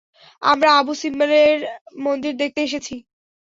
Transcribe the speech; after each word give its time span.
আমরা 0.41 0.69
আবু 0.79 0.93
সিম্বেলের 1.01 1.57
মন্দির 2.05 2.33
দেখতে 2.41 2.59
এসেছি! 2.63 2.95